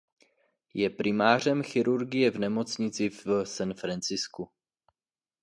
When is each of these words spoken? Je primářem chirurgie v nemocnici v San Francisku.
Je 0.73 0.89
primářem 0.89 1.63
chirurgie 1.63 2.31
v 2.31 2.39
nemocnici 2.39 3.09
v 3.09 3.45
San 3.45 3.73
Francisku. 3.73 4.49